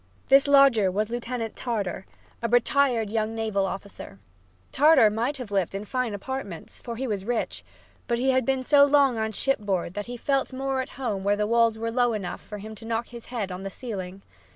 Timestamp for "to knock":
12.73-13.09